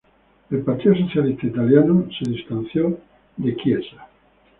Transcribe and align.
El 0.49 0.63
Partido 0.63 0.95
Socialista 0.95 1.45
Italiano 1.45 2.07
se 2.17 2.27
distanció 2.27 2.97
de 3.37 3.55
Chiesa. 3.57 4.07